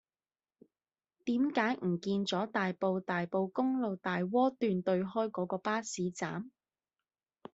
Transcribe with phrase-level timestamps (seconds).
[1.25, 6.49] 點解唔見左大埔大埔公路大窩段對開嗰個巴士站